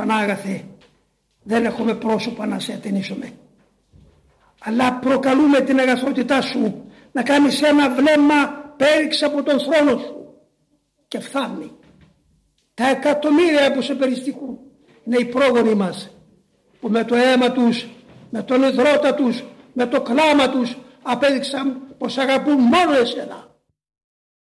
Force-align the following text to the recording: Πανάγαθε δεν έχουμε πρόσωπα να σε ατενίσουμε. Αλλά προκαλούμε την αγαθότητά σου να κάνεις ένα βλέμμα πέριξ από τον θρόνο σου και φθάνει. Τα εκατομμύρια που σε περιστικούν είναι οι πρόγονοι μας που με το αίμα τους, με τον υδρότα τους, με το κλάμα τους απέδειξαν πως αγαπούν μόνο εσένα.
Πανάγαθε 0.00 0.64
δεν 1.42 1.64
έχουμε 1.64 1.94
πρόσωπα 1.94 2.46
να 2.46 2.58
σε 2.58 2.72
ατενίσουμε. 2.72 3.32
Αλλά 4.60 4.92
προκαλούμε 4.92 5.60
την 5.60 5.78
αγαθότητά 5.78 6.40
σου 6.40 6.84
να 7.12 7.22
κάνεις 7.22 7.62
ένα 7.62 7.90
βλέμμα 7.90 8.46
πέριξ 8.76 9.22
από 9.22 9.42
τον 9.42 9.60
θρόνο 9.60 9.98
σου 9.98 10.34
και 11.08 11.20
φθάνει. 11.20 11.70
Τα 12.74 12.88
εκατομμύρια 12.88 13.72
που 13.72 13.82
σε 13.82 13.94
περιστικούν 13.94 14.58
είναι 15.04 15.16
οι 15.16 15.24
πρόγονοι 15.24 15.74
μας 15.74 16.10
που 16.80 16.88
με 16.88 17.04
το 17.04 17.14
αίμα 17.14 17.52
τους, 17.52 17.88
με 18.30 18.42
τον 18.42 18.62
υδρότα 18.62 19.14
τους, 19.14 19.44
με 19.72 19.86
το 19.86 20.00
κλάμα 20.00 20.50
τους 20.50 20.76
απέδειξαν 21.02 21.80
πως 21.98 22.18
αγαπούν 22.18 22.54
μόνο 22.54 22.92
εσένα. 23.00 23.49